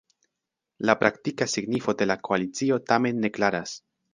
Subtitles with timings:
[0.89, 3.79] La praktika signifo de la koalicio tamen ne klaras.